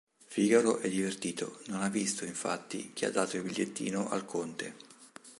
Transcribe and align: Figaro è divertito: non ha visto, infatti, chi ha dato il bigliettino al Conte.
Figaro 0.25 0.79
è 0.79 0.89
divertito: 0.89 1.59
non 1.67 1.83
ha 1.83 1.87
visto, 1.87 2.25
infatti, 2.25 2.91
chi 2.91 3.05
ha 3.05 3.11
dato 3.11 3.37
il 3.37 3.43
bigliettino 3.43 4.09
al 4.09 4.25
Conte. 4.25 4.73